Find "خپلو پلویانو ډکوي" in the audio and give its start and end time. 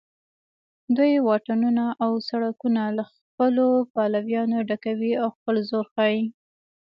3.13-5.11